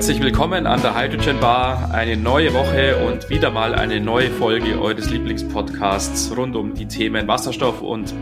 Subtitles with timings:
[0.00, 1.90] herzlich willkommen an der Hydrogen Bar.
[1.92, 7.28] Eine neue Woche und wieder mal eine neue Folge eures Lieblingspodcasts rund um die Themen
[7.28, 8.14] Wasserstoff und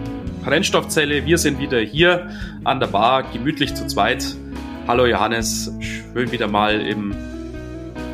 [0.43, 1.25] Brennstoffzelle.
[1.25, 2.31] Wir sind wieder hier
[2.65, 4.25] an der Bar, gemütlich zu zweit.
[4.89, 7.15] Hallo Johannes, schön wieder mal im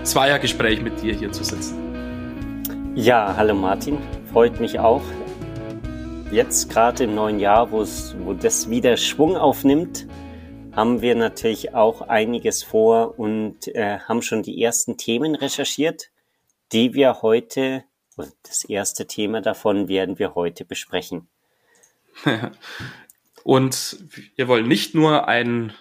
[0.02, 1.78] Zweiergespräch mit dir hier zu sitzen.
[2.94, 3.96] Ja, hallo Martin,
[4.30, 5.00] freut mich auch.
[6.30, 7.82] Jetzt gerade im neuen Jahr, wo
[8.34, 10.06] das wieder Schwung aufnimmt,
[10.74, 16.10] haben wir natürlich auch einiges vor und äh, haben schon die ersten Themen recherchiert,
[16.72, 17.84] die wir heute,
[18.42, 21.28] das erste Thema davon werden wir heute besprechen.
[23.44, 23.98] und
[24.36, 25.72] wir wollen nicht nur ein,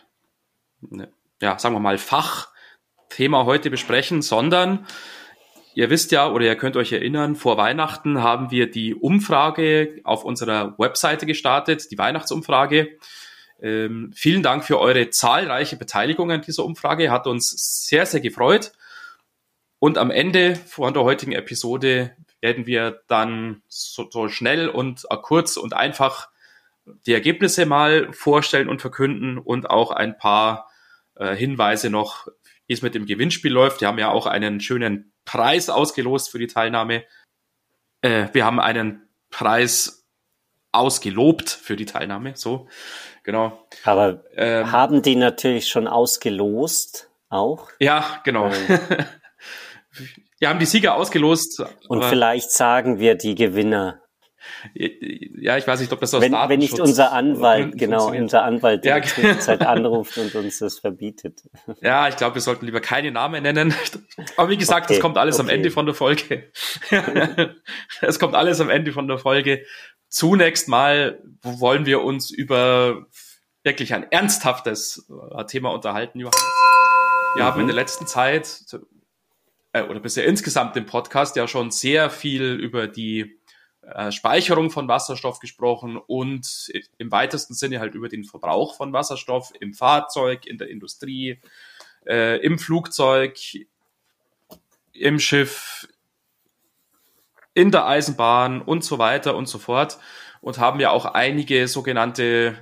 [0.82, 4.86] ne, ja, sagen wir mal, Fachthema heute besprechen, sondern
[5.74, 10.24] ihr wisst ja oder ihr könnt euch erinnern, vor Weihnachten haben wir die Umfrage auf
[10.24, 12.98] unserer Webseite gestartet, die Weihnachtsumfrage.
[13.64, 17.10] Ähm, vielen Dank für eure zahlreiche Beteiligung an dieser Umfrage.
[17.10, 18.74] Hat uns sehr, sehr gefreut.
[19.80, 25.56] Und am Ende von der heutigen Episode werden wir dann so, so schnell und kurz
[25.56, 26.30] und einfach
[27.08, 30.70] die Ergebnisse mal vorstellen und verkünden und auch ein paar
[31.16, 32.28] äh, Hinweise noch,
[32.68, 33.80] wie es mit dem Gewinnspiel läuft.
[33.80, 37.06] Wir haben ja auch einen schönen Preis ausgelost für die Teilnahme.
[38.02, 40.06] Äh, wir haben einen Preis
[40.74, 42.68] ausgelobt für die Teilnahme, so
[43.24, 43.68] genau.
[43.84, 47.70] Aber ähm, haben die natürlich schon ausgelost auch?
[47.80, 48.48] Ja, genau.
[48.48, 48.80] Ähm.
[50.40, 51.64] Wir haben die Sieger ausgelost.
[51.88, 54.02] Und vielleicht sagen wir die Gewinner.
[54.76, 58.86] Ja, ich weiß nicht, ob das aus wenn, wenn nicht unser Anwalt, genau, unser Anwalt
[58.86, 58.98] ja.
[58.98, 61.44] in der Zeit anruft und uns das verbietet.
[61.82, 63.74] Ja, ich glaube, wir sollten lieber keine Namen nennen.
[64.38, 65.50] Aber wie gesagt, okay, das kommt alles okay.
[65.50, 66.52] am Ende von der Folge.
[68.02, 69.64] Es kommt alles am Ende von der Folge.
[70.14, 73.08] Zunächst mal wollen wir uns über
[73.64, 76.40] wirklich ein ernsthaftes äh, Thema unterhalten, Johannes.
[77.34, 77.48] Wir mhm.
[77.48, 78.64] haben in der letzten Zeit
[79.72, 83.40] äh, oder bisher insgesamt im Podcast ja schon sehr viel über die
[83.82, 89.52] äh, Speicherung von Wasserstoff gesprochen und im weitesten Sinne halt über den Verbrauch von Wasserstoff
[89.62, 91.40] im Fahrzeug, in der Industrie,
[92.06, 93.40] äh, im Flugzeug,
[94.92, 95.88] im Schiff,
[97.54, 100.00] in der Eisenbahn und so weiter und so fort
[100.42, 102.58] und haben ja auch einige sogenannte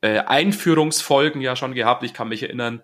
[0.00, 2.02] äh, Einführungsfolgen ja schon gehabt.
[2.04, 2.82] Ich kann mich erinnern,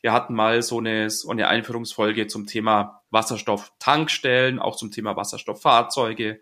[0.00, 6.40] wir hatten mal so eine, so eine Einführungsfolge zum Thema Wasserstofftankstellen, auch zum Thema Wasserstofffahrzeuge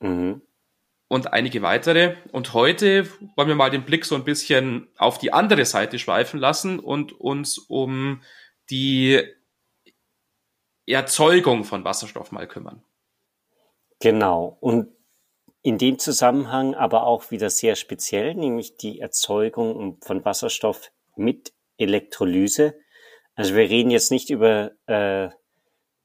[0.00, 0.42] mhm.
[1.08, 2.16] und einige weitere.
[2.32, 6.40] Und heute wollen wir mal den Blick so ein bisschen auf die andere Seite schweifen
[6.40, 8.22] lassen und uns um
[8.70, 9.24] die
[10.92, 12.82] Erzeugung von Wasserstoff mal kümmern.
[14.00, 14.56] Genau.
[14.60, 14.88] Und
[15.62, 22.74] in dem Zusammenhang aber auch wieder sehr speziell, nämlich die Erzeugung von Wasserstoff mit Elektrolyse.
[23.34, 25.30] Also wir reden jetzt nicht über äh,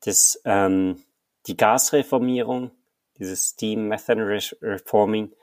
[0.02, 1.04] das, ähm,
[1.48, 2.72] die Gasreformierung,
[3.20, 4.28] dieses Steam Methane
[4.62, 5.34] Reforming,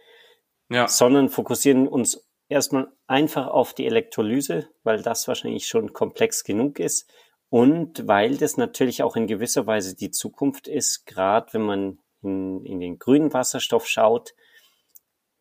[0.69, 0.89] ja.
[0.89, 7.11] sondern fokussieren uns erstmal einfach auf die Elektrolyse, weil das wahrscheinlich schon komplex genug ist
[7.50, 12.65] und weil das natürlich auch in gewisser Weise die Zukunft ist, gerade wenn man in,
[12.65, 14.34] in den grünen Wasserstoff schaut,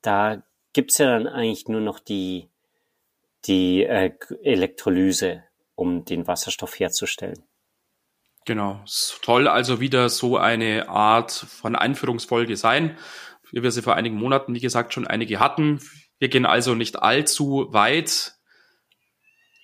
[0.01, 0.43] da
[0.73, 2.49] gibt's ja dann eigentlich nur noch die,
[3.45, 4.11] die äh,
[4.41, 5.43] Elektrolyse,
[5.75, 7.43] um den Wasserstoff herzustellen.
[8.45, 8.83] Genau,
[9.21, 12.97] toll also wieder so eine Art von Einführungsfolge sein,
[13.51, 15.79] wie wir sie vor einigen Monaten, wie gesagt, schon einige hatten.
[16.17, 18.38] Wir gehen also nicht allzu weit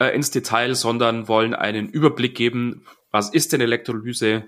[0.09, 4.43] äh, ins Detail, sondern wollen einen Überblick geben, was ist denn Elektrolyse,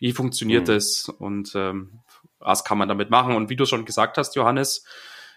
[0.00, 0.74] wie funktioniert mhm.
[0.74, 2.00] es und ähm,
[2.38, 3.34] was kann man damit machen.
[3.34, 4.84] Und wie du schon gesagt hast, Johannes,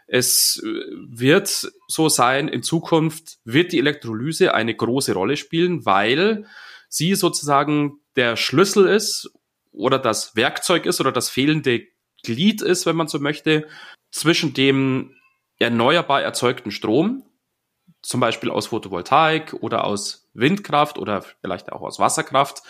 [0.07, 0.67] es äh,
[1.07, 6.45] wird so sein, in Zukunft wird die Elektrolyse eine große Rolle spielen, weil
[6.89, 9.31] sie sozusagen der Schlüssel ist
[9.71, 11.87] oder das Werkzeug ist oder das fehlende
[12.23, 13.67] Glied ist, wenn man so möchte,
[14.11, 15.15] zwischen dem
[15.59, 17.23] erneuerbar erzeugten Strom,
[18.07, 22.63] zum Beispiel aus Photovoltaik oder aus Windkraft oder vielleicht auch aus Wasserkraft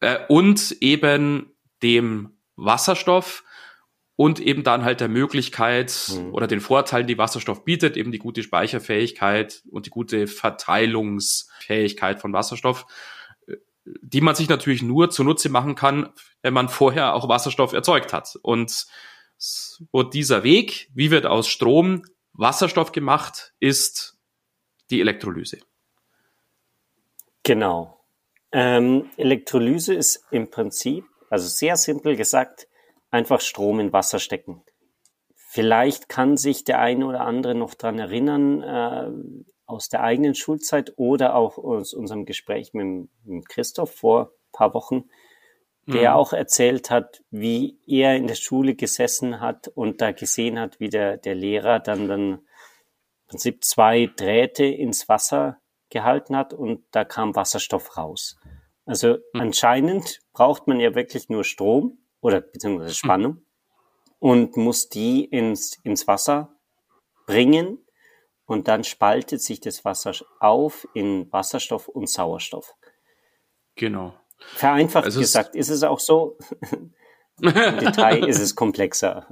[0.00, 3.44] äh, und eben dem Wasserstoff
[4.16, 6.32] und eben dann halt der Möglichkeit mhm.
[6.32, 12.32] oder den Vorteilen, die Wasserstoff bietet, eben die gute Speicherfähigkeit und die gute Verteilungsfähigkeit von
[12.32, 12.86] Wasserstoff,
[13.46, 13.56] äh,
[14.00, 16.08] die man sich natürlich nur zunutze machen kann,
[16.40, 18.38] wenn man vorher auch Wasserstoff erzeugt hat.
[18.40, 18.86] Und
[19.36, 22.04] so dieser Weg, wie wird aus Strom
[22.34, 24.13] Wasserstoff gemacht, ist
[24.90, 25.58] die Elektrolyse.
[27.42, 28.00] Genau.
[28.52, 32.68] Ähm, Elektrolyse ist im Prinzip, also sehr simpel gesagt,
[33.10, 34.62] einfach Strom in Wasser stecken.
[35.34, 39.10] Vielleicht kann sich der eine oder andere noch dran erinnern, äh,
[39.66, 45.04] aus der eigenen Schulzeit oder auch aus unserem Gespräch mit, mit Christoph vor paar Wochen,
[45.86, 46.16] der mhm.
[46.16, 50.88] auch erzählt hat, wie er in der Schule gesessen hat und da gesehen hat, wie
[50.88, 52.38] der, der Lehrer dann dann
[53.34, 55.58] Prinzip zwei Drähte ins Wasser
[55.90, 58.36] gehalten hat und da kam Wasserstoff raus.
[58.86, 59.40] Also mhm.
[59.40, 62.94] anscheinend braucht man ja wirklich nur Strom oder beziehungsweise hm.
[62.94, 63.46] Spannung mhm.
[64.20, 66.54] und muss die ins, ins Wasser
[67.26, 67.84] bringen
[68.46, 72.76] und dann spaltet sich das Wasser auf in Wasserstoff und Sauerstoff.
[73.74, 74.14] Genau.
[74.38, 76.38] Vereinfacht also gesagt, ist es auch so.
[77.40, 79.26] Im Detail ist es komplexer.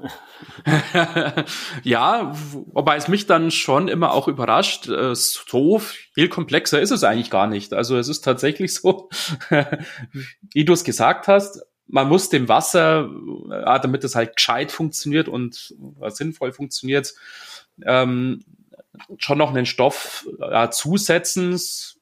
[1.85, 2.33] ja,
[2.73, 7.31] wobei es mich dann schon immer auch überrascht, äh, so viel komplexer ist es eigentlich
[7.31, 7.73] gar nicht.
[7.73, 9.09] Also es ist tatsächlich so,
[10.53, 13.09] wie du es gesagt hast, man muss dem Wasser,
[13.51, 17.15] äh, damit es halt gescheit funktioniert und äh, sinnvoll funktioniert,
[17.85, 18.45] ähm,
[19.17, 20.27] schon noch einen Stoff
[20.71, 21.59] zusetzen,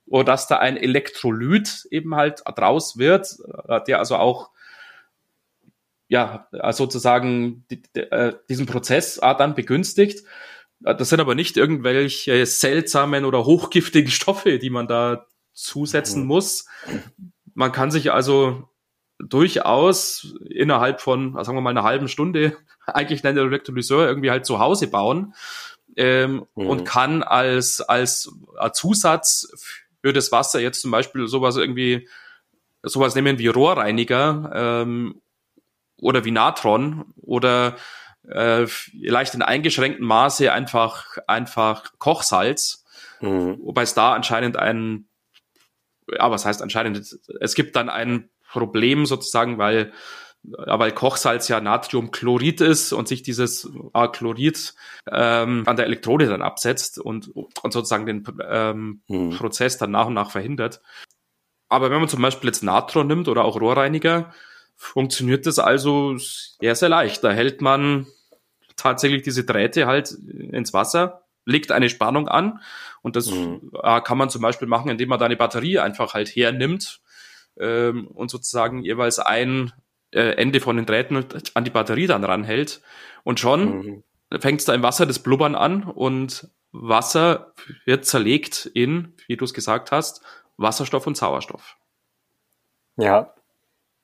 [0.07, 3.39] oder dass da ein Elektrolyt eben halt draus wird,
[3.87, 4.51] der also auch
[6.11, 10.27] ja sozusagen die, die, äh, diesen Prozess äh, dann begünstigt.
[10.81, 16.29] Das sind aber nicht irgendwelche seltsamen oder hochgiftigen Stoffe, die man da zusetzen mhm.
[16.29, 16.67] muss.
[17.55, 18.69] Man kann sich also
[19.19, 22.57] durchaus innerhalb von, sagen wir mal, einer halben Stunde
[22.87, 25.35] eigentlich einen Elektrolyseur irgendwie halt zu Hause bauen
[25.97, 26.67] ähm, mhm.
[26.67, 28.33] und kann als, als
[28.73, 29.53] Zusatz
[30.03, 32.09] für das Wasser jetzt zum Beispiel sowas irgendwie,
[32.83, 35.21] sowas nehmen wie Rohrreiniger ähm,
[36.01, 37.77] oder wie Natron oder
[38.29, 42.85] äh, vielleicht in eingeschränktem Maße einfach, einfach Kochsalz,
[43.21, 43.59] mhm.
[43.63, 45.09] wobei es da anscheinend ein,
[46.09, 49.93] ja, was heißt anscheinend, es gibt dann ein Problem sozusagen, weil
[50.43, 54.75] weil Kochsalz ja Natriumchlorid ist und sich dieses äh, Chlorid
[55.11, 59.31] ähm, an der Elektrode dann absetzt und, und sozusagen den ähm, hm.
[59.37, 60.81] Prozess dann nach und nach verhindert.
[61.69, 64.33] Aber wenn man zum Beispiel jetzt Natron nimmt oder auch Rohrreiniger,
[64.81, 67.23] funktioniert das also sehr, sehr leicht.
[67.23, 68.07] Da hält man
[68.77, 72.61] tatsächlich diese Drähte halt ins Wasser, legt eine Spannung an
[73.03, 73.71] und das mhm.
[74.05, 77.01] kann man zum Beispiel machen, indem man da eine Batterie einfach halt hernimmt
[77.59, 79.71] ähm, und sozusagen jeweils ein
[80.13, 82.81] äh, Ende von den Drähten an die Batterie dann ranhält.
[83.23, 84.41] Und schon mhm.
[84.41, 87.53] fängt es da im Wasser das Blubbern an und Wasser
[87.85, 90.23] wird zerlegt in, wie du es gesagt hast,
[90.57, 91.77] Wasserstoff und Sauerstoff.
[92.97, 93.35] Ja.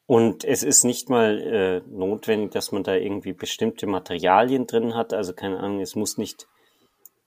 [0.06, 5.12] Und es ist nicht mal äh, notwendig, dass man da irgendwie bestimmte Materialien drin hat.
[5.12, 6.46] Also keine Ahnung, es muss nicht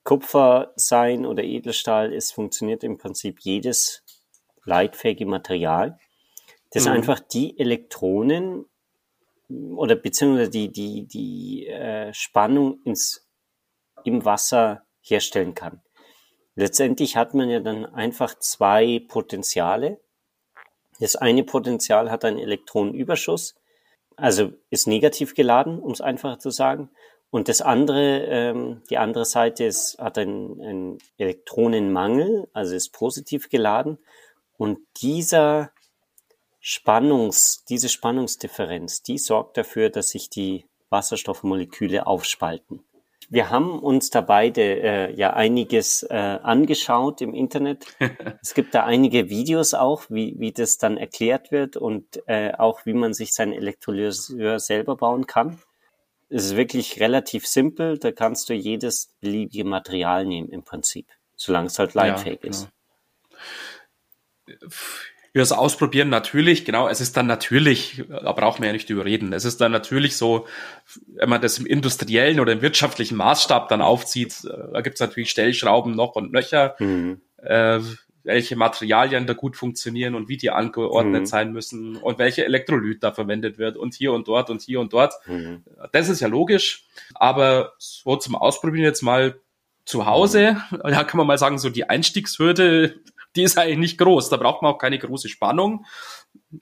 [0.03, 2.13] Kupfer sein oder Edelstahl.
[2.13, 4.03] Es funktioniert im Prinzip jedes
[4.69, 5.97] leitfähige Material,
[6.71, 6.91] das mhm.
[6.93, 8.65] einfach die Elektronen
[9.49, 13.27] oder beziehungsweise die, die, die äh, Spannung ins,
[14.03, 15.81] im Wasser herstellen kann.
[16.55, 19.99] Letztendlich hat man ja dann einfach zwei Potenziale.
[20.99, 23.55] Das eine Potenzial hat einen Elektronenüberschuss,
[24.15, 26.89] also ist negativ geladen, um es einfacher zu sagen.
[27.31, 33.49] Und das andere, ähm, die andere Seite ist, hat einen, einen Elektronenmangel, also ist positiv
[33.49, 33.99] geladen.
[34.57, 35.71] Und dieser
[36.59, 42.83] Spannungs, diese Spannungsdifferenz, die sorgt dafür, dass sich die Wasserstoffmoleküle aufspalten.
[43.29, 47.85] Wir haben uns da beide äh, ja einiges äh, angeschaut im Internet.
[48.41, 52.85] es gibt da einige Videos auch, wie, wie das dann erklärt wird und äh, auch
[52.85, 55.61] wie man sich sein Elektrolyseur selber bauen kann.
[56.29, 57.97] Es ist wirklich relativ simpel.
[57.97, 62.61] Da kannst du jedes beliebige Material nehmen im Prinzip, solange es halt leitfähig ja, ist.
[62.63, 62.73] Genau
[64.49, 64.57] wir
[65.41, 69.45] es ausprobieren, natürlich, genau, es ist dann natürlich, da brauchen wir ja nicht überreden, es
[69.45, 70.47] ist dann natürlich so,
[71.15, 74.99] wenn man das im industriellen oder im wirtschaftlichen Maßstab dann aufzieht, äh, da gibt es
[74.99, 77.21] natürlich Stellschrauben noch und nöcher, mhm.
[77.37, 77.79] äh,
[78.23, 81.25] welche Materialien da gut funktionieren und wie die angeordnet mhm.
[81.25, 84.93] sein müssen und welche Elektrolyt da verwendet wird und hier und dort und hier und
[84.93, 85.13] dort.
[85.25, 85.63] Mhm.
[85.91, 89.39] Das ist ja logisch, aber so zum Ausprobieren jetzt mal
[89.85, 92.95] zu Hause, ja, kann man mal sagen, so die Einstiegshürde
[93.39, 94.27] die ist eigentlich nicht groß.
[94.29, 95.85] Da braucht man auch keine große Spannung.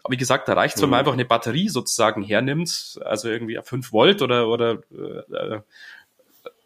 [0.03, 0.99] Aber wie gesagt, da reicht es, wenn man mhm.
[0.99, 5.59] einfach eine Batterie sozusagen hernimmt, also irgendwie 5 Volt oder, oder äh,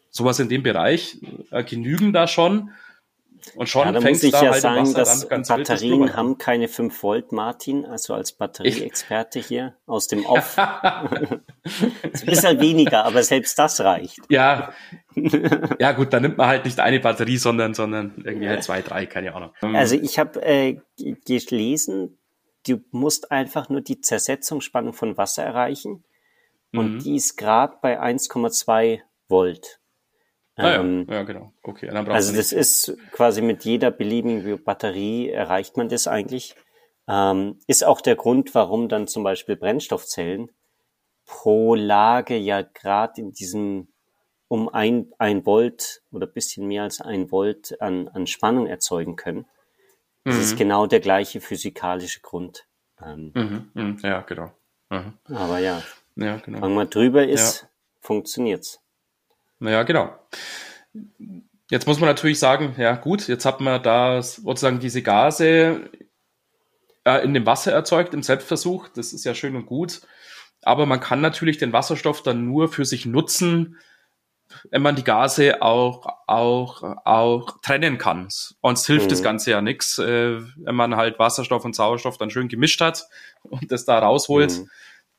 [0.09, 1.17] sowas in dem Bereich,
[1.51, 2.71] äh, genügen da schon.
[3.55, 6.67] Und schon ja, da fängt muss ich da ja halt sagen, dass Batterien haben keine
[6.67, 10.57] 5 Volt, Martin, also als Batterieexperte hier aus dem Off.
[12.13, 14.19] es ist halt weniger, aber selbst das reicht.
[14.29, 14.73] Ja,
[15.79, 19.05] ja gut, dann nimmt man halt nicht eine Batterie, sondern, sondern irgendwie halt zwei, drei,
[19.05, 19.51] keine Ahnung.
[19.61, 20.77] Ähm, also ich habe äh,
[21.25, 22.17] gelesen,
[22.67, 26.03] du musst einfach nur die Zersetzungsspannung von Wasser erreichen
[26.73, 26.99] und mhm.
[26.99, 29.80] die ist gerade bei 1,2 Volt.
[30.61, 31.15] Ah, ähm, ja.
[31.15, 31.53] ja, genau.
[31.63, 36.55] Okay, also das ist quasi mit jeder beliebigen Batterie erreicht man das eigentlich.
[37.07, 40.51] Ähm, ist auch der Grund, warum dann zum Beispiel Brennstoffzellen
[41.25, 43.87] pro Lage ja gerade in diesem
[44.47, 49.45] um ein, ein Volt oder bisschen mehr als ein Volt an, an Spannung erzeugen können.
[50.25, 50.41] Das mhm.
[50.41, 52.67] ist genau der gleiche physikalische Grund.
[53.01, 53.71] Ähm, mhm.
[53.73, 53.97] Mhm.
[54.03, 54.51] Ja, genau.
[54.89, 55.13] Mhm.
[55.33, 55.81] Aber ja,
[56.17, 56.61] ja genau.
[56.61, 57.69] wenn man drüber ist, ja.
[58.01, 58.80] funktioniert's.
[59.61, 60.13] Naja, genau.
[61.69, 65.89] Jetzt muss man natürlich sagen, ja gut, jetzt hat man da sozusagen diese Gase
[67.05, 68.89] äh, in dem Wasser erzeugt im Selbstversuch.
[68.89, 70.01] Das ist ja schön und gut.
[70.63, 73.77] Aber man kann natürlich den Wasserstoff dann nur für sich nutzen,
[74.71, 78.29] wenn man die Gase auch, auch, auch trennen kann.
[78.61, 79.09] Uns hilft mhm.
[79.09, 83.05] das Ganze ja nichts, äh, wenn man halt Wasserstoff und Sauerstoff dann schön gemischt hat
[83.43, 84.69] und das da rausholt, mhm.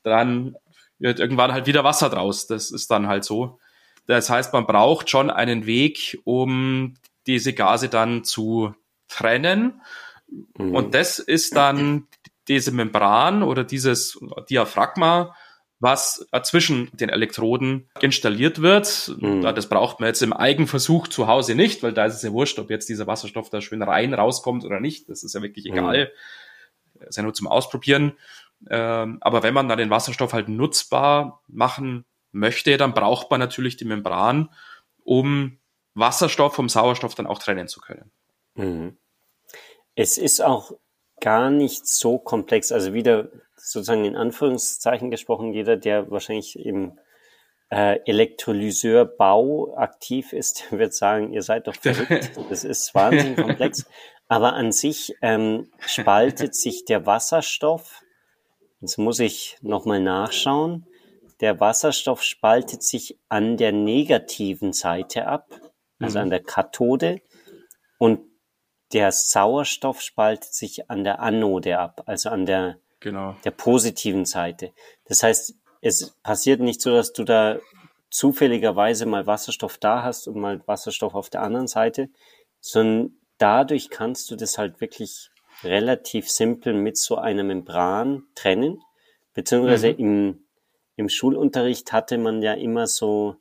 [0.03, 0.57] dann
[0.99, 2.49] wird irgendwann halt wieder Wasser draus.
[2.49, 3.61] Das ist dann halt so.
[4.07, 6.95] Das heißt, man braucht schon einen Weg, um
[7.27, 8.75] diese Gase dann zu
[9.09, 9.81] trennen.
[10.57, 10.75] Mhm.
[10.75, 12.09] Und das ist dann
[12.49, 14.19] diese Membran oder dieses
[14.51, 15.35] Diaphragma,
[15.79, 19.15] was zwischen den Elektroden installiert wird.
[19.21, 19.43] Mhm.
[19.43, 22.59] Das braucht man jetzt im Eigenversuch zu Hause nicht, weil da ist es ja wurscht,
[22.59, 25.09] ob jetzt dieser Wasserstoff da schön rein rauskommt oder nicht.
[25.09, 25.73] Das ist ja wirklich mhm.
[25.73, 26.13] egal.
[26.95, 28.13] Das ist ja nur zum Ausprobieren.
[28.71, 33.77] Ähm, aber wenn man dann den Wasserstoff halt nutzbar machen möchte, dann braucht man natürlich
[33.77, 34.49] die Membran,
[35.05, 35.59] um
[35.95, 38.11] Wasserstoff vom Sauerstoff dann auch trennen zu können.
[38.55, 38.97] Mhm.
[39.95, 40.73] Es ist auch
[41.21, 42.73] gar nicht so komplex.
[42.73, 46.99] Also wieder sozusagen in Anführungszeichen gesprochen, jeder, der wahrscheinlich im
[47.71, 52.33] äh, Elektrolyseurbau aktiv ist, wird sagen, ihr seid doch verrückt.
[52.49, 53.87] Das ist wahnsinnig komplex.
[54.29, 58.03] Aber an sich ähm, spaltet sich der Wasserstoff.
[58.81, 60.87] Jetzt muss ich nochmal nachschauen.
[61.43, 65.51] Der Wasserstoff spaltet sich an der negativen Seite ab,
[65.99, 66.23] also mhm.
[66.23, 67.21] an der Kathode.
[67.99, 68.21] Und
[68.93, 73.37] der Sauerstoff spaltet sich an der Anode ab, also an der genau.
[73.45, 74.73] der positiven Seite.
[75.05, 77.59] Das heißt, es passiert nicht so, dass du da
[78.09, 82.09] zufälligerweise mal Wasserstoff da hast und mal Wasserstoff auf der anderen Seite,
[82.61, 85.31] sondern dadurch kannst du das halt wirklich
[85.65, 88.81] relativ simpel mit so einer Membran trennen,
[89.35, 89.99] beziehungsweise mhm.
[89.99, 90.45] im,
[90.97, 93.37] im Schulunterricht hatte man ja immer so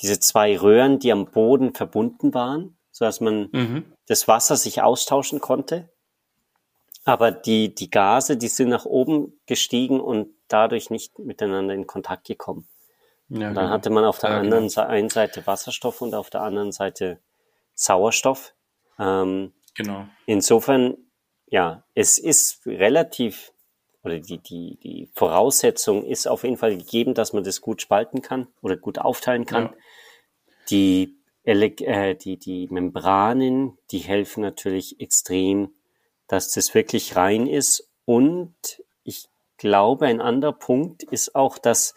[0.00, 3.84] diese zwei Röhren, die am Boden verbunden waren, so dass man mhm.
[4.06, 5.88] das Wasser sich austauschen konnte.
[7.04, 12.26] Aber die, die Gase, die sind nach oben gestiegen und dadurch nicht miteinander in Kontakt
[12.26, 12.68] gekommen.
[13.28, 13.68] Ja, dann genau.
[13.70, 14.86] hatte man auf der ja, anderen genau.
[14.86, 17.20] einen Seite Wasserstoff und auf der anderen Seite
[17.74, 18.54] Sauerstoff.
[18.98, 20.06] Ähm, genau.
[20.26, 20.96] Insofern,
[21.46, 23.52] ja, es ist relativ,
[24.06, 28.22] oder die, die, die Voraussetzung ist auf jeden Fall gegeben, dass man das gut spalten
[28.22, 29.64] kann oder gut aufteilen kann.
[29.64, 29.74] Ja.
[30.70, 35.72] Die, äh, die, die Membranen, die helfen natürlich extrem
[36.28, 37.90] dass das wirklich rein ist.
[38.04, 38.54] Und
[39.02, 41.94] ich glaube, ein anderer Punkt ist auch, dass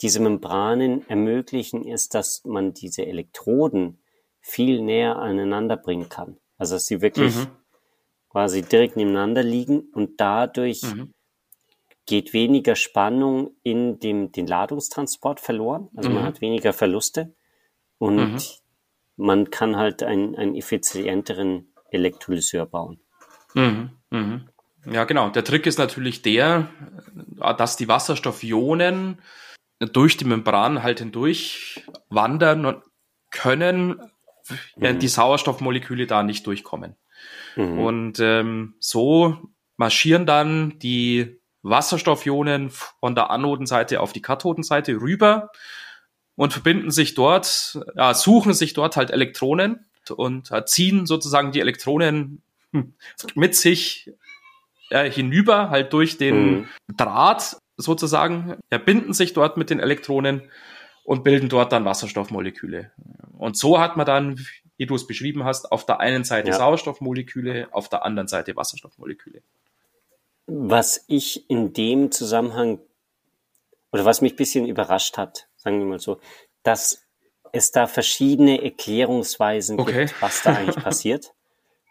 [0.00, 4.02] diese Membranen ermöglichen ist, dass man diese Elektroden
[4.40, 6.38] viel näher aneinander bringen kann.
[6.56, 7.48] Also dass sie wirklich mhm.
[8.30, 11.12] quasi direkt nebeneinander liegen und dadurch mhm.
[12.06, 15.88] Geht weniger Spannung in dem den Ladungstransport verloren.
[15.96, 16.16] Also mhm.
[16.16, 17.34] man hat weniger Verluste
[17.98, 18.38] und mhm.
[19.16, 23.00] man kann halt einen, einen effizienteren Elektrolyseur bauen.
[23.54, 24.48] Mhm, mhm.
[24.90, 25.30] Ja, genau.
[25.30, 26.68] Der Trick ist natürlich der,
[27.58, 29.20] dass die Wasserstoffionen
[29.78, 32.82] durch die Membran halt hindurch wandern
[33.30, 34.00] können,
[34.76, 35.00] während mhm.
[35.00, 36.96] die Sauerstoffmoleküle da nicht durchkommen.
[37.56, 37.78] Mhm.
[37.78, 39.36] Und ähm, so
[39.76, 45.50] marschieren dann die Wasserstoffionen von der Anodenseite auf die Kathodenseite rüber
[46.34, 52.42] und verbinden sich dort, ja, suchen sich dort halt Elektronen und ziehen sozusagen die Elektronen
[53.34, 54.10] mit sich
[54.90, 56.68] äh, hinüber, halt durch den mhm.
[56.96, 60.50] Draht sozusagen, erbinden sich dort mit den Elektronen
[61.04, 62.92] und bilden dort dann Wasserstoffmoleküle.
[63.38, 64.40] Und so hat man dann,
[64.76, 66.56] wie du es beschrieben hast, auf der einen Seite ja.
[66.56, 69.41] Sauerstoffmoleküle, auf der anderen Seite Wasserstoffmoleküle.
[70.54, 72.80] Was ich in dem Zusammenhang
[73.92, 76.18] oder was mich ein bisschen überrascht hat, sagen wir mal so,
[76.62, 77.02] dass
[77.52, 80.06] es da verschiedene Erklärungsweisen okay.
[80.06, 81.32] gibt, was da eigentlich passiert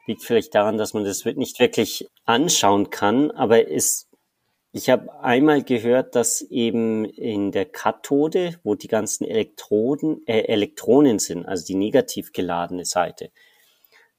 [0.08, 4.08] liegt vielleicht daran, dass man das nicht wirklich anschauen kann, aber es
[4.74, 11.20] ich habe einmal gehört, dass eben in der Kathode, wo die ganzen Elektroden, äh, Elektronen
[11.20, 13.32] sind, also die negativ geladene Seite,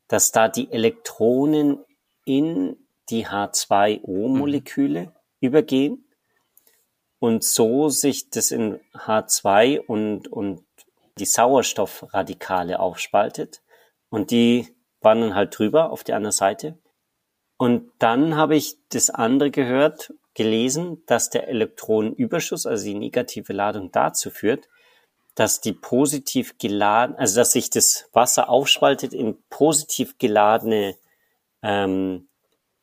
[0.08, 1.82] dass da die Elektronen
[2.26, 2.76] in
[3.11, 5.12] die H2O-Moleküle mhm.
[5.40, 6.04] übergehen
[7.18, 10.64] und so sich das in H2 und, und
[11.18, 13.62] die Sauerstoffradikale aufspaltet.
[14.09, 16.78] Und die wandern halt drüber auf die andere Seite.
[17.59, 23.92] Und dann habe ich das andere gehört, gelesen, dass der Elektronenüberschuss, also die negative Ladung
[23.92, 24.68] dazu führt,
[25.35, 30.97] dass die positiv geladen, also dass sich das Wasser aufspaltet in positiv geladene
[31.62, 32.28] ähm,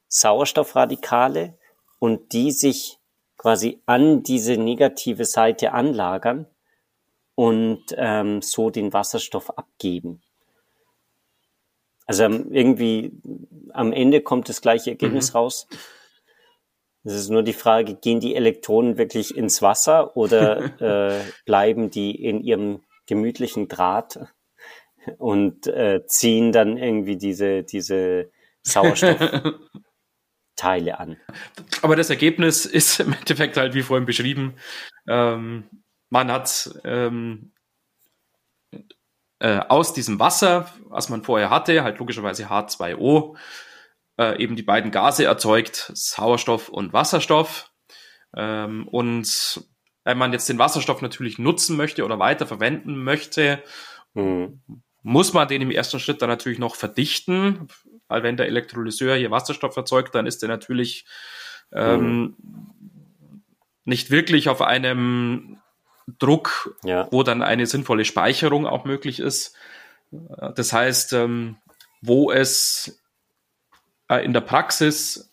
[0.09, 1.57] Sauerstoffradikale
[1.99, 2.99] und die sich
[3.37, 6.45] quasi an diese negative Seite anlagern
[7.35, 10.21] und ähm, so den Wasserstoff abgeben.
[12.05, 13.13] Also irgendwie
[13.71, 15.37] am Ende kommt das gleiche Ergebnis mhm.
[15.37, 15.67] raus.
[17.03, 22.11] Es ist nur die Frage, gehen die Elektronen wirklich ins Wasser oder äh, bleiben die
[22.11, 24.19] in ihrem gemütlichen Draht
[25.17, 28.31] und äh, ziehen dann irgendwie diese, diese
[30.59, 31.17] Sauerstoffteile an.
[31.81, 34.55] Aber das Ergebnis ist im Endeffekt halt wie vorhin beschrieben.
[35.07, 35.63] Ähm,
[36.09, 37.51] man hat ähm,
[39.39, 43.37] äh, aus diesem Wasser, was man vorher hatte, halt logischerweise H2O,
[44.17, 47.71] äh, eben die beiden Gase erzeugt, Sauerstoff und Wasserstoff.
[48.35, 49.63] Ähm, und
[50.03, 53.63] wenn man jetzt den Wasserstoff natürlich nutzen möchte oder weiter verwenden möchte,
[54.13, 54.61] mhm.
[55.03, 57.67] muss man den im ersten Schritt dann natürlich noch verdichten,
[58.09, 61.05] weil wenn der Elektrolyseur hier Wasserstoff erzeugt, dann ist der natürlich
[61.71, 62.35] ähm, mhm.
[63.85, 65.59] nicht wirklich auf einem
[66.17, 67.07] Druck, ja.
[67.11, 69.55] wo dann eine sinnvolle Speicherung auch möglich ist.
[70.55, 71.57] Das heißt, ähm,
[72.01, 72.99] wo es
[74.09, 75.31] äh, in der Praxis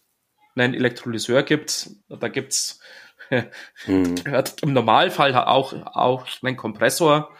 [0.55, 2.81] einen Elektrolyseur gibt, da gibt's
[3.85, 4.15] hm.
[4.63, 7.31] im Normalfall auch, auch einen Kompressor,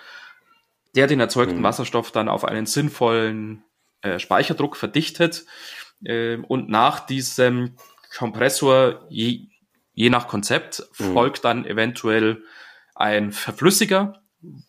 [0.95, 1.63] der den erzeugten hm.
[1.63, 3.63] Wasserstoff dann auf einen sinnvollen
[4.03, 5.47] äh, Speicherdruck verdichtet.
[6.05, 7.77] Äh, und nach diesem
[8.17, 9.49] Kompressor, je,
[9.93, 11.13] je nach Konzept, hm.
[11.13, 12.43] folgt dann eventuell
[12.95, 14.23] ein Verflüssiger,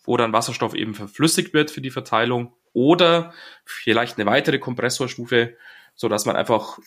[0.04, 3.32] wo dann Wasserstoff eben verflüssigt wird für die Verteilung oder
[3.64, 5.56] vielleicht eine weitere Kompressorstufe,
[5.94, 6.78] so dass man einfach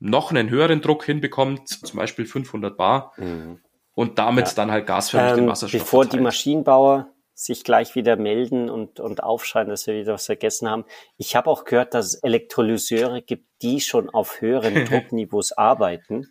[0.00, 3.60] noch einen höheren Druck hinbekommt, zum Beispiel 500 Bar mhm.
[3.94, 4.54] und damit ja.
[4.54, 6.20] dann halt gasförmig ähm, den Wasserstoff Bevor verteilt.
[6.20, 10.84] die Maschinenbauer sich gleich wieder melden und, und aufschreien, dass wir wieder was vergessen haben.
[11.16, 16.30] Ich habe auch gehört, dass es Elektrolyseure gibt, die schon auf höheren Druckniveaus arbeiten.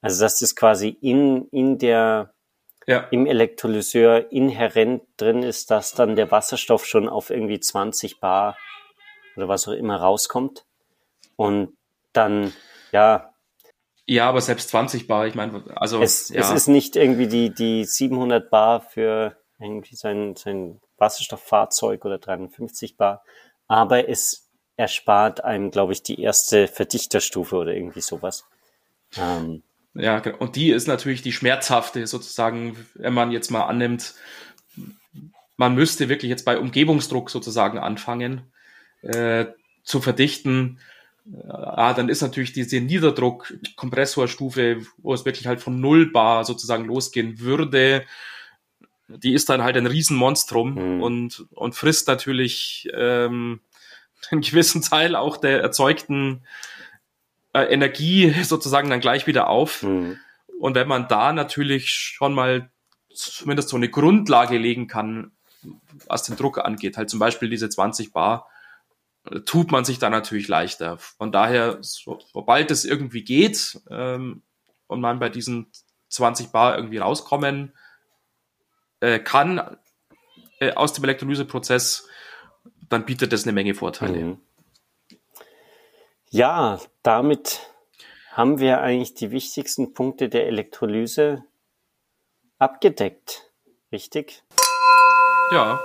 [0.00, 2.34] Also dass das quasi in, in der
[2.86, 3.06] ja.
[3.10, 8.56] im Elektrolyseur inhärent drin ist, dass dann der Wasserstoff schon auf irgendwie 20 Bar
[9.36, 10.64] oder was auch immer rauskommt.
[11.36, 11.76] Und
[12.12, 12.52] dann,
[12.92, 13.34] ja.
[14.06, 16.00] Ja, aber selbst 20 Bar, ich meine, also.
[16.02, 16.40] Es, ja.
[16.40, 22.96] es ist nicht irgendwie die, die 700 Bar für irgendwie sein, sein Wasserstofffahrzeug oder 350
[22.96, 23.22] Bar,
[23.66, 28.44] aber es erspart einem, glaube ich, die erste Verdichterstufe oder irgendwie sowas.
[29.16, 29.62] Ähm,
[29.94, 34.14] ja, und die ist natürlich die schmerzhafte, sozusagen, wenn man jetzt mal annimmt,
[35.56, 38.52] man müsste wirklich jetzt bei Umgebungsdruck sozusagen anfangen
[39.02, 39.46] äh,
[39.82, 40.78] zu verdichten.
[41.48, 47.40] Ah, dann ist natürlich diese Niederdruck-Kompressorstufe, wo es wirklich halt von Null Bar sozusagen losgehen
[47.40, 48.04] würde,
[49.08, 51.02] die ist dann halt ein Riesenmonstrum mhm.
[51.02, 53.60] und, und frisst natürlich ähm,
[54.30, 56.44] einen gewissen Teil auch der erzeugten
[57.54, 59.82] äh, Energie sozusagen dann gleich wieder auf.
[59.82, 60.18] Mhm.
[60.58, 62.70] Und wenn man da natürlich schon mal
[63.14, 65.32] zumindest so eine Grundlage legen kann,
[66.06, 68.48] was den Druck angeht, halt zum Beispiel diese 20 Bar,
[69.44, 70.98] tut man sich da natürlich leichter.
[70.98, 74.42] Von daher, so, sobald es irgendwie geht ähm,
[74.86, 75.70] und man bei diesen
[76.08, 77.72] 20 Bar irgendwie rauskommen
[79.00, 79.78] äh, kann
[80.60, 82.08] äh, aus dem Elektrolyseprozess,
[82.88, 84.18] dann bietet das eine Menge Vorteile.
[84.18, 84.40] Mhm.
[86.30, 87.60] Ja, damit
[88.32, 91.44] haben wir eigentlich die wichtigsten Punkte der Elektrolyse
[92.58, 93.50] abgedeckt.
[93.90, 94.42] Richtig?
[95.50, 95.80] Ja.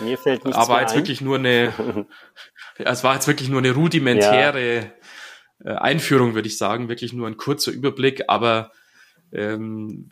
[0.00, 0.98] Mir fällt nichts Aber jetzt ein.
[0.98, 2.06] wirklich nur eine,
[2.78, 4.82] es war jetzt wirklich nur eine rudimentäre ja.
[5.64, 6.88] Äh, Einführung, würde ich sagen.
[6.88, 8.72] Wirklich nur ein kurzer Überblick, aber
[9.32, 10.10] ähm,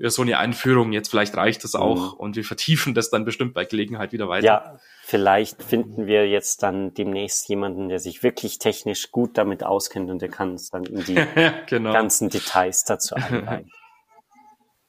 [0.00, 2.18] so eine Einführung, jetzt vielleicht reicht das auch mhm.
[2.18, 4.46] und wir vertiefen das dann bestimmt bei Gelegenheit wieder weiter.
[4.46, 10.10] Ja, vielleicht finden wir jetzt dann demnächst jemanden, der sich wirklich technisch gut damit auskennt
[10.10, 11.14] und der kann uns dann in die
[11.66, 11.92] genau.
[11.92, 13.70] ganzen Details dazu einweihen.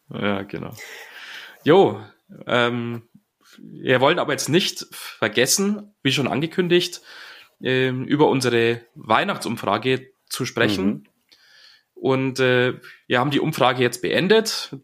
[0.10, 0.72] ja, genau.
[1.64, 2.00] Jo,
[2.48, 3.04] ähm,
[3.58, 7.02] wir wollen aber jetzt nicht vergessen, wie schon angekündigt,
[7.62, 10.86] ähm, über unsere Weihnachtsumfrage zu sprechen.
[10.86, 11.04] Mhm.
[11.96, 12.74] Und äh,
[13.08, 14.76] wir haben die Umfrage jetzt beendet.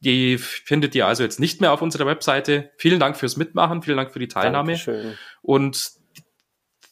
[0.00, 2.70] Die findet ihr also jetzt nicht mehr auf unserer Webseite.
[2.76, 4.72] Vielen Dank fürs Mitmachen, vielen Dank für die Teilnahme.
[4.72, 5.18] Dankeschön.
[5.42, 5.92] Und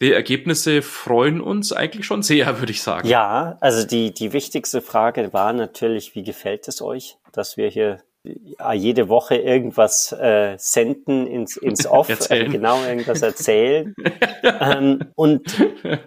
[0.01, 3.07] die Ergebnisse freuen uns eigentlich schon sehr, würde ich sagen.
[3.07, 8.03] Ja, also die, die wichtigste Frage war natürlich, wie gefällt es euch, dass wir hier
[8.25, 13.97] jede Woche irgendwas äh, senden ins, ins Off, äh, genau irgendwas erzählen.
[14.43, 15.57] ähm, und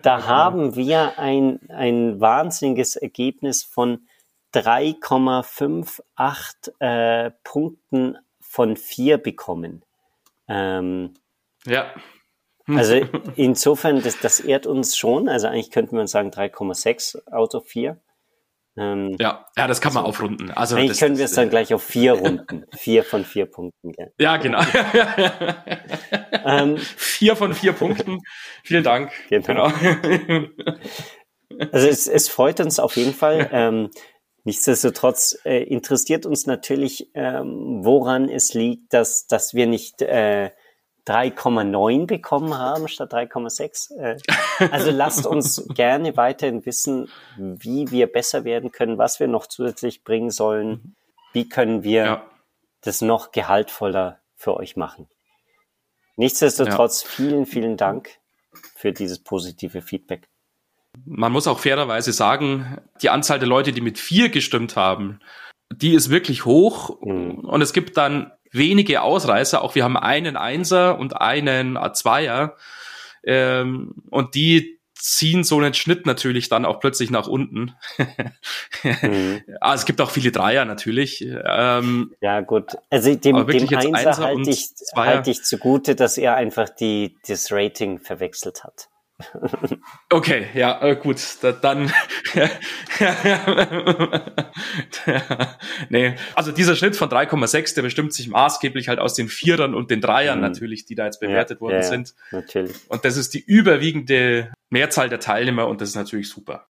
[0.02, 4.08] da haben wir ein, ein wahnsinniges Ergebnis von
[4.54, 9.84] 3,58 äh, Punkten von 4 bekommen.
[10.48, 11.16] Ähm,
[11.66, 11.94] ja.
[12.68, 13.02] Also
[13.36, 15.28] insofern, das, das ehrt uns schon.
[15.28, 18.00] Also eigentlich könnten wir sagen 3,6 out of 4.
[18.78, 20.52] Ähm, ja, ja, das kann man aufrunden.
[20.52, 22.66] Also eigentlich das, können wir es dann gleich auf vier runden.
[22.78, 23.94] vier von vier Punkten.
[23.94, 24.12] Gell?
[24.20, 24.62] Ja, genau.
[26.46, 28.20] ähm, vier von vier Punkten.
[28.64, 29.12] Vielen Dank.
[29.30, 29.72] Genau.
[29.72, 30.48] genau.
[31.72, 33.50] also es, es freut uns auf jeden Fall.
[33.54, 33.92] Ähm,
[34.44, 40.52] nichtsdestotrotz äh, interessiert uns natürlich, ähm, woran es liegt, dass, dass wir nicht äh,
[41.08, 43.96] 3,9 bekommen haben statt 3,6.
[43.98, 44.18] Äh,
[44.72, 50.04] also lasst uns gerne weiterhin wissen, wie wir besser werden können, was wir noch zusätzlich
[50.04, 50.96] bringen sollen,
[51.34, 52.26] wie können wir ja.
[52.82, 55.08] das noch gehaltvoller für euch machen.
[56.16, 57.10] Nichtsdestotrotz ja.
[57.10, 58.10] vielen, vielen Dank
[58.76, 60.28] für dieses positive Feedback.
[61.04, 65.20] Man muss auch fairerweise sagen, die Anzahl der Leute, die mit vier gestimmt haben,
[65.72, 67.02] die ist wirklich hoch.
[67.02, 67.40] Mhm.
[67.40, 69.62] Und es gibt dann wenige Ausreißer.
[69.62, 72.54] Auch wir haben einen Einser und einen A2er.
[73.24, 77.76] Ähm, und die ziehen so einen Schnitt natürlich dann auch plötzlich nach unten.
[78.84, 79.42] mhm.
[79.62, 81.22] ah, es gibt auch viele Dreier natürlich.
[81.22, 82.76] Ähm, ja, gut.
[82.90, 87.52] Also dem, dem Einser, Einser halte ich, halt ich zugute, dass er einfach die, das
[87.52, 88.90] Rating verwechselt hat.
[90.10, 91.92] Okay, ja, äh, gut, da, dann.
[95.90, 99.90] nee, also dieser Schnitt von 3,6, der bestimmt sich maßgeblich halt aus den Vierern und
[99.90, 100.46] den Dreiern mhm.
[100.46, 102.14] natürlich, die da jetzt bewertet ja, worden ja, sind.
[102.32, 102.76] Natürlich.
[102.90, 106.68] Und das ist die überwiegende Mehrzahl der Teilnehmer und das ist natürlich super.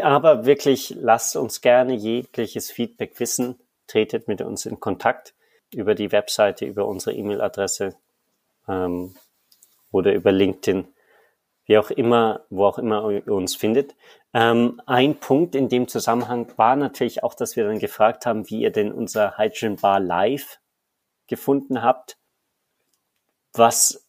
[0.00, 3.56] Aber wirklich, lasst uns gerne jegliches Feedback wissen.
[3.86, 5.34] Tretet mit uns in Kontakt
[5.72, 7.96] über die Webseite, über unsere E-Mail-Adresse
[8.66, 9.14] ähm,
[9.92, 10.88] oder über LinkedIn
[11.66, 13.94] wie auch immer, wo auch immer ihr uns findet.
[14.32, 18.62] Ähm, ein Punkt in dem Zusammenhang war natürlich auch, dass wir dann gefragt haben, wie
[18.62, 20.58] ihr denn unser Hydrogen Bar Live
[21.26, 22.16] gefunden habt,
[23.52, 24.06] was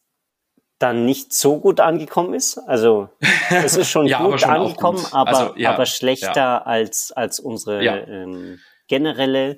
[0.78, 2.58] dann nicht so gut angekommen ist.
[2.58, 3.08] Also
[3.50, 5.12] es ist schon ja, gut aber angekommen, gut.
[5.12, 6.62] aber, also, ja, aber schlechter ja.
[6.62, 9.56] als, als unsere ähm, generelle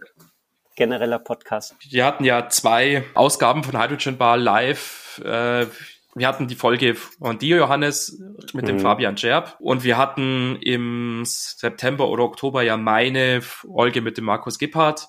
[0.76, 1.76] genereller Podcast.
[1.90, 5.20] Wir hatten ja zwei Ausgaben von Hydrogen Bar Live.
[5.22, 5.66] Äh,
[6.14, 8.20] wir hatten die Folge von dir, Johannes,
[8.52, 8.80] mit dem mhm.
[8.80, 9.56] Fabian Scherb.
[9.60, 15.08] Und wir hatten im September oder Oktober ja meine Folge mit dem Markus Gebhardt.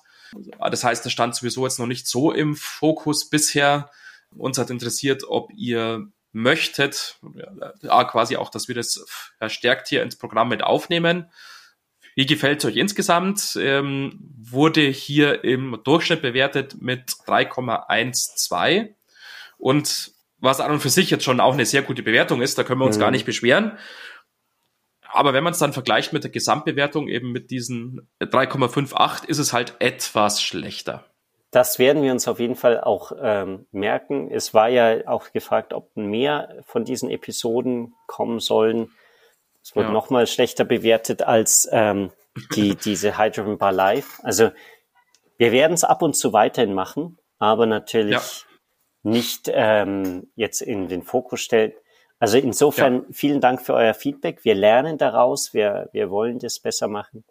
[0.58, 3.90] Das heißt, das stand sowieso jetzt noch nicht so im Fokus bisher.
[4.36, 7.18] Uns hat interessiert, ob ihr möchtet,
[7.82, 9.04] ja, quasi auch, dass wir das
[9.38, 11.30] verstärkt hier ins Programm mit aufnehmen.
[12.14, 13.56] Wie gefällt es euch insgesamt?
[13.60, 18.94] Ähm, wurde hier im Durchschnitt bewertet mit 3,12
[19.58, 20.11] und
[20.42, 22.80] was an und für sich jetzt schon auch eine sehr gute Bewertung ist, da können
[22.80, 23.02] wir uns mhm.
[23.02, 23.78] gar nicht beschweren.
[25.12, 29.52] Aber wenn man es dann vergleicht mit der Gesamtbewertung, eben mit diesen 3,58, ist es
[29.52, 31.04] halt etwas schlechter.
[31.50, 34.30] Das werden wir uns auf jeden Fall auch ähm, merken.
[34.30, 38.90] Es war ja auch gefragt, ob mehr von diesen Episoden kommen sollen.
[39.62, 39.92] Es wird ja.
[39.92, 42.10] nochmal schlechter bewertet als ähm,
[42.54, 44.18] die, diese Hydrogen Bar Live.
[44.22, 44.50] Also
[45.36, 48.46] wir werden es ab und zu weiterhin machen, aber natürlich
[49.02, 51.74] nicht ähm, jetzt in den Fokus stellt.
[52.18, 53.04] Also insofern ja.
[53.10, 54.44] vielen Dank für euer Feedback.
[54.44, 57.24] Wir lernen daraus, wir, wir wollen das besser machen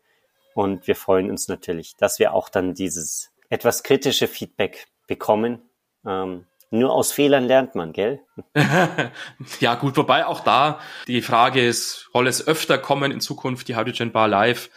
[0.53, 5.61] und wir freuen uns natürlich, dass wir auch dann dieses etwas kritische Feedback bekommen.
[6.05, 8.21] Ähm, nur aus Fehlern lernt man, gell?
[9.59, 13.67] ja, gut, wobei auch da die Frage ist, soll es öfter kommen in Zukunft?
[13.67, 14.69] Die Hydrogen Bar Live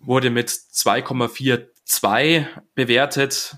[0.00, 3.56] wurde mit 2,4 2 bewertet.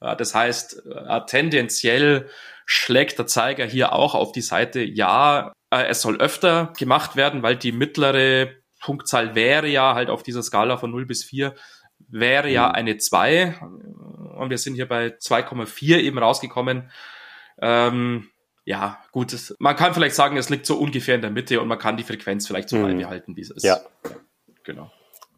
[0.00, 2.28] Das heißt, äh, tendenziell
[2.66, 7.42] schlägt der Zeiger hier auch auf die Seite, ja, äh, es soll öfter gemacht werden,
[7.42, 11.54] weil die mittlere Punktzahl wäre ja halt auf dieser Skala von 0 bis 4
[12.08, 12.74] wäre ja mhm.
[12.74, 13.58] eine 2
[14.36, 16.90] und wir sind hier bei 2,4 eben rausgekommen.
[17.60, 18.30] Ähm,
[18.64, 21.68] ja, gut, es, man kann vielleicht sagen, es liegt so ungefähr in der Mitte und
[21.68, 22.82] man kann die Frequenz vielleicht so mhm.
[22.82, 23.64] beibehalten, wie es ist.
[23.64, 23.80] Ja.
[24.64, 24.90] Genau.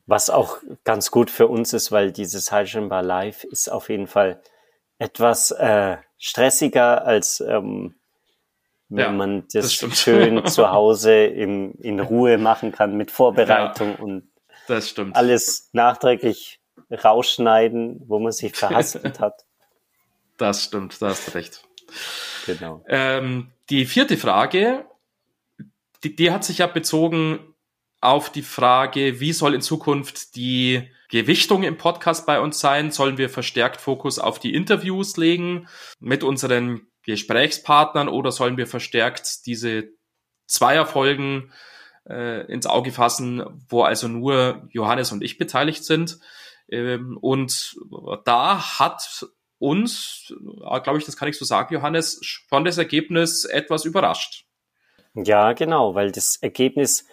[0.06, 4.06] Was auch ganz gut für uns ist, weil dieses Hydrogen Bar Live ist auf jeden
[4.06, 4.42] Fall
[4.98, 7.94] etwas äh, stressiger als ähm,
[8.92, 13.96] wenn ja, man das, das schön zu Hause im, in Ruhe machen kann mit Vorbereitung
[13.96, 14.28] ja, und
[15.14, 16.60] alles nachträglich
[16.90, 19.44] rausschneiden, wo man sich verhaspelt hat.
[20.38, 21.62] Das stimmt, da hast du recht.
[22.46, 22.82] Genau.
[22.88, 24.84] Ähm, die vierte Frage,
[26.02, 27.51] die, die hat sich ja bezogen
[28.02, 32.90] auf die Frage, wie soll in Zukunft die Gewichtung im Podcast bei uns sein?
[32.90, 35.68] Sollen wir verstärkt Fokus auf die Interviews legen
[36.00, 39.84] mit unseren Gesprächspartnern oder sollen wir verstärkt diese
[40.46, 41.52] Zweierfolgen
[42.08, 46.18] äh, ins Auge fassen, wo also nur Johannes und ich beteiligt sind?
[46.68, 47.76] Ähm, und
[48.24, 49.26] da hat
[49.58, 54.44] uns, äh, glaube ich, das kann ich so sagen, Johannes, schon das Ergebnis etwas überrascht.
[55.14, 57.06] Ja, genau, weil das Ergebnis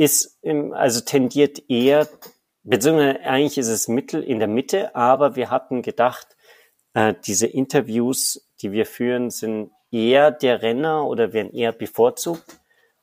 [0.00, 2.08] ist, im, also tendiert eher,
[2.62, 6.26] beziehungsweise eigentlich ist es mittel in der Mitte, aber wir hatten gedacht,
[6.94, 12.60] äh, diese Interviews, die wir führen, sind eher der Renner oder werden eher bevorzugt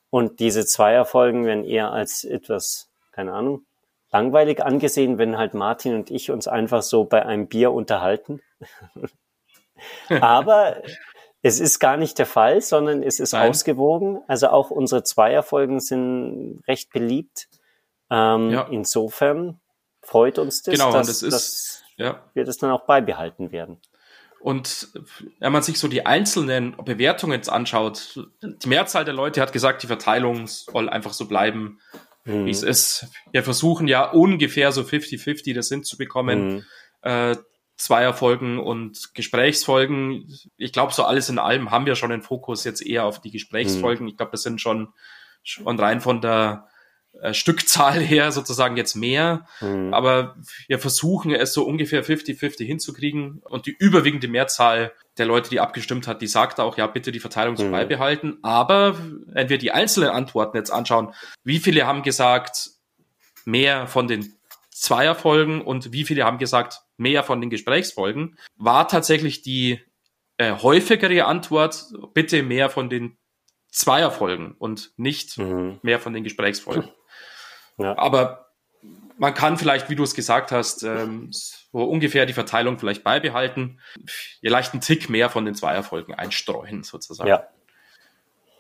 [0.10, 3.68] und diese Zweierfolgen werden eher als etwas, keine Ahnung,
[4.12, 8.42] langweilig angesehen, wenn halt Martin und ich uns einfach so bei einem Bier unterhalten.
[10.10, 10.82] Aber
[11.48, 13.50] es ist gar nicht der Fall, sondern es ist Nein.
[13.50, 14.20] ausgewogen.
[14.28, 17.48] Also auch unsere Zweierfolgen sind recht beliebt.
[18.10, 18.68] Ähm, ja.
[18.70, 19.60] Insofern
[20.02, 22.22] freut uns das, genau, dass, das ist, dass ja.
[22.34, 23.80] wir das dann auch beibehalten werden.
[24.40, 24.90] Und
[25.40, 29.84] wenn man sich so die einzelnen Bewertungen jetzt anschaut, die Mehrzahl der Leute hat gesagt,
[29.84, 31.80] die Verteilung soll einfach so bleiben,
[32.24, 32.46] mhm.
[32.46, 33.08] wie es ist.
[33.32, 36.48] Wir versuchen ja ungefähr so 50-50 das hinzubekommen.
[36.48, 36.66] Mhm.
[37.02, 37.36] Äh,
[37.78, 40.28] Zweierfolgen und Gesprächsfolgen.
[40.58, 43.32] Ich glaube, so alles in allem haben wir schon den Fokus jetzt eher auf die
[43.32, 44.06] Gesprächsfolgen.
[44.06, 44.10] Mhm.
[44.10, 44.90] Ich glaube, das sind schon,
[45.44, 46.68] schon rein von der
[47.22, 49.46] äh, Stückzahl her sozusagen jetzt mehr.
[49.62, 49.94] Mhm.
[49.94, 50.36] Aber
[50.68, 53.42] wir versuchen es so ungefähr 50-50 hinzukriegen.
[53.44, 57.20] Und die überwiegende Mehrzahl der Leute, die abgestimmt hat, die sagt auch, ja, bitte die
[57.20, 57.72] Verteilung so mhm.
[57.72, 58.38] beibehalten.
[58.42, 61.14] Aber wenn wir die einzelnen Antworten jetzt anschauen,
[61.44, 62.72] wie viele haben gesagt,
[63.46, 64.34] mehr von den
[64.72, 69.80] Zweierfolgen und wie viele haben gesagt, mehr von den Gesprächsfolgen, war tatsächlich die
[70.38, 73.18] äh, häufigere Antwort, bitte mehr von den
[73.70, 75.80] Zweierfolgen und nicht mhm.
[75.82, 76.90] mehr von den Gesprächsfolgen.
[77.80, 77.96] Ja.
[77.96, 78.48] Aber
[79.20, 83.80] man kann vielleicht, wie du es gesagt hast, ähm, so ungefähr die Verteilung vielleicht beibehalten,
[84.40, 87.30] vielleicht einen Tick mehr von den Zweierfolgen einstreuen, sozusagen.
[87.30, 87.48] Ja.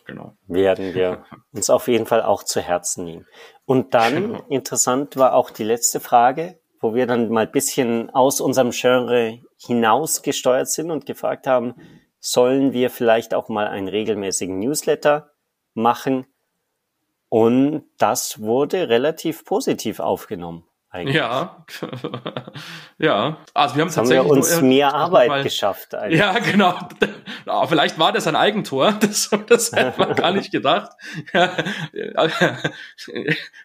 [0.05, 0.37] Genau.
[0.47, 3.27] Werden wir uns auf jeden Fall auch zu Herzen nehmen.
[3.65, 4.45] Und dann, genau.
[4.49, 10.21] interessant war auch die letzte Frage, wo wir dann mal bisschen aus unserem Genre hinaus
[10.21, 11.75] gesteuert sind und gefragt haben,
[12.19, 15.31] sollen wir vielleicht auch mal einen regelmäßigen Newsletter
[15.73, 16.25] machen?
[17.27, 20.63] Und das wurde relativ positiv aufgenommen.
[20.89, 21.17] Eigentlich.
[21.17, 21.65] Ja,
[22.97, 23.37] ja.
[23.53, 25.93] Also wir haben tatsächlich haben wir uns nur, mehr Arbeit mal, geschafft.
[25.95, 26.19] Eigentlich.
[26.19, 26.79] Ja, genau.
[27.67, 28.93] Vielleicht war das ein Eigentor.
[29.07, 30.91] Das, das hätte man gar nicht gedacht.
[31.23, 32.31] Ich habe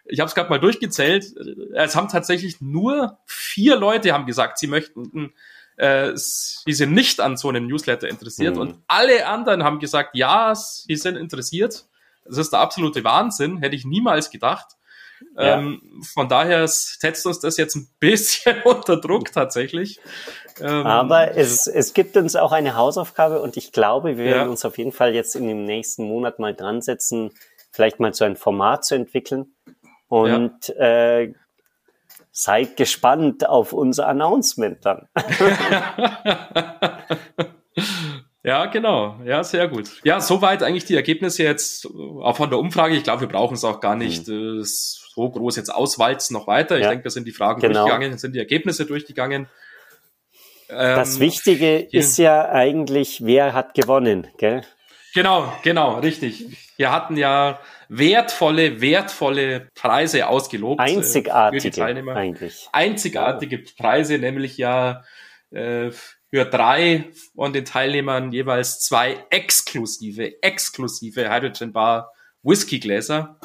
[0.05, 1.25] es gerade mal durchgezählt.
[1.73, 5.33] Es haben tatsächlich nur vier Leute haben gesagt, sie möchten,
[5.77, 8.55] äh, sie sind nicht an so einem Newsletter interessiert.
[8.55, 8.61] Mhm.
[8.61, 11.85] Und alle anderen haben gesagt, ja, sie sind interessiert.
[12.25, 13.57] Das ist der absolute Wahnsinn.
[13.57, 14.77] Hätte ich niemals gedacht.
[15.37, 15.57] Ja.
[15.57, 15.81] Ähm,
[16.13, 19.99] von daher setzt uns das jetzt ein bisschen unter Druck tatsächlich.
[20.59, 24.65] Ähm, Aber es, es gibt uns auch eine Hausaufgabe und ich glaube, wir werden uns
[24.65, 27.31] auf jeden Fall jetzt in dem nächsten Monat mal dran setzen,
[27.71, 29.55] vielleicht mal so ein Format zu entwickeln.
[30.07, 31.19] Und ja.
[31.19, 31.33] äh,
[32.31, 35.07] seid gespannt auf unser Announcement dann.
[38.45, 39.21] Ja, genau.
[39.25, 39.89] Ja, sehr gut.
[40.03, 42.95] Ja, soweit eigentlich die Ergebnisse jetzt auch von der Umfrage.
[42.95, 44.59] Ich glaube, wir brauchen es auch gar nicht mhm.
[44.59, 44.63] äh,
[45.15, 46.77] so groß jetzt auswalzen noch weiter.
[46.77, 47.85] Ich ja, denke, da sind die Fragen genau.
[47.85, 49.47] durchgegangen, sind die Ergebnisse durchgegangen.
[50.69, 54.63] Ähm, das Wichtige ist ja eigentlich, wer hat gewonnen, gell?
[55.13, 56.57] Genau, genau, richtig.
[56.77, 60.81] Wir hatten ja wertvolle, wertvolle Preise ausgelobt.
[60.81, 62.15] Einzigartige äh, für die Teilnehmer.
[62.15, 62.67] eigentlich.
[62.71, 65.03] Einzigartige Preise, nämlich ja
[65.51, 65.91] äh,
[66.31, 73.39] für drei von den Teilnehmern jeweils zwei exklusive, exklusive Hydrogen Bar Whisky Gläser.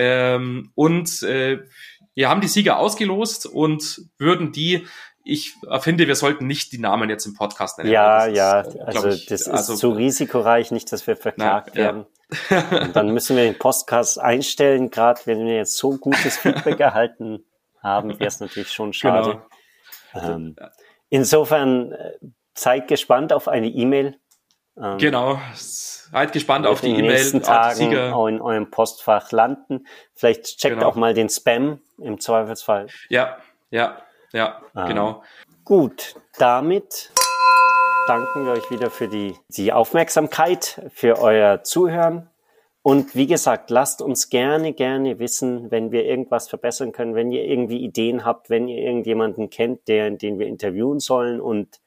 [0.00, 1.58] Ähm, und äh,
[2.14, 4.86] wir haben die Sieger ausgelost und würden die
[5.22, 7.90] ich finde, wir sollten nicht die Namen jetzt im Podcast nennen.
[7.90, 11.80] Ja, ist, ja, also ich, das ist also, zu risikoreich, nicht, dass wir verklagt na,
[11.80, 12.06] werden.
[12.48, 12.88] Ja.
[12.94, 17.44] Dann müssen wir den Podcast einstellen, gerade wenn wir jetzt so gutes Feedback erhalten
[17.82, 19.42] haben, wäre es natürlich schon schade.
[20.14, 20.34] Genau.
[20.34, 20.56] Ähm,
[21.10, 22.12] Insofern äh,
[22.54, 24.18] seid gespannt auf eine E-Mail.
[24.80, 25.40] Ähm, genau,
[26.12, 26.98] seid gespannt auf die E-Mail.
[26.98, 29.86] In den nächsten Tagen in eurem Postfach landen.
[30.14, 30.88] Vielleicht checkt genau.
[30.88, 32.86] auch mal den Spam im Zweifelsfall.
[33.08, 33.36] Ja,
[33.70, 33.98] ja,
[34.32, 35.22] ja, ähm, genau.
[35.64, 37.12] Gut, damit
[38.06, 42.28] danken wir euch wieder für die, die Aufmerksamkeit, für euer Zuhören.
[42.82, 47.44] Und wie gesagt, lasst uns gerne, gerne wissen, wenn wir irgendwas verbessern können, wenn ihr
[47.44, 51.80] irgendwie Ideen habt, wenn ihr irgendjemanden kennt, der, den wir interviewen sollen und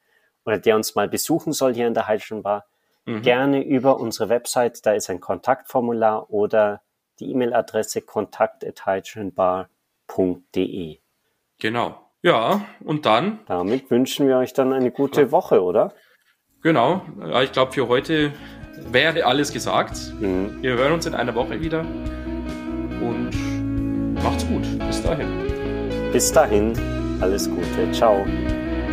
[0.46, 2.66] oder der uns mal besuchen soll hier in der Hydrogen Bar.
[3.06, 3.22] Mhm.
[3.22, 6.82] Gerne über unsere Website, da ist ein Kontaktformular oder
[7.20, 10.98] die E-Mail-Adresse kontakt.hydrogenbar.de.
[11.60, 12.00] Genau.
[12.22, 13.40] Ja, und dann?
[13.46, 15.30] Damit wünschen wir euch dann eine gute ja.
[15.30, 15.92] Woche, oder?
[16.62, 17.02] Genau.
[17.20, 18.32] Ja, ich glaube, für heute
[18.90, 20.14] wäre alles gesagt.
[20.18, 20.62] Mhm.
[20.62, 21.80] Wir hören uns in einer Woche wieder.
[21.80, 23.32] Und
[24.22, 24.62] macht's gut.
[24.86, 25.28] Bis dahin.
[26.12, 26.72] Bis dahin.
[27.20, 27.92] Alles Gute.
[27.92, 28.24] Ciao.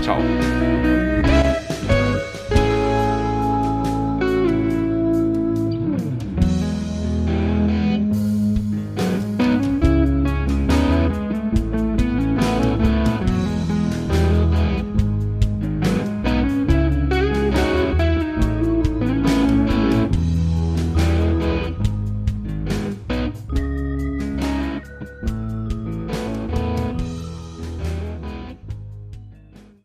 [0.02, 0.18] Ciao.